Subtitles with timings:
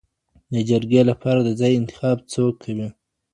[0.53, 2.87] د جرګي لپاره د ځای انتخاب څوک کوي؟